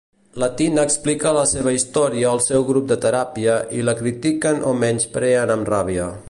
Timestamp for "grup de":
2.71-2.97